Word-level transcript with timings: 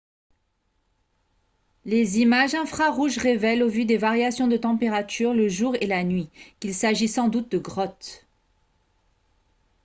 les 1.85 2.17
images 2.19 2.55
infrarouges 2.55 3.19
révèlent 3.19 3.61
au 3.61 3.69
vu 3.69 3.85
des 3.85 3.97
variations 3.99 4.47
de 4.47 4.57
température 4.57 5.31
le 5.35 5.47
jour 5.47 5.75
et 5.79 5.85
la 5.85 6.03
nuit 6.03 6.27
qu'il 6.59 6.73
s'agit 6.73 7.07
sans 7.07 7.27
doute 7.29 7.51
de 7.51 7.59
grottes 7.59 8.25